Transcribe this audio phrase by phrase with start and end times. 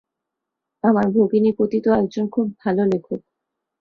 [0.83, 3.19] তোমার ভগিনীপতি তো একজন খুব ভাল লেখক।